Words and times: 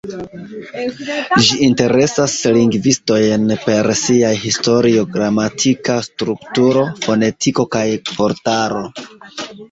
Ĝi 1.47 1.57
interesas 1.65 2.37
lingvistojn 2.55 3.43
per 3.65 3.89
siaj 3.99 4.31
historio, 4.45 5.03
gramatika 5.17 5.97
strukturo, 6.07 6.87
fonetiko 7.03 7.67
kaj 7.77 7.85
vortaro. 8.21 8.83